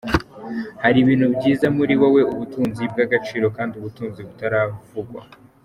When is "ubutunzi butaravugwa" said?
3.75-5.21